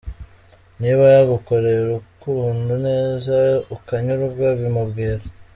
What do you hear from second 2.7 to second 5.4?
neza ukanyurwa, bimubwire.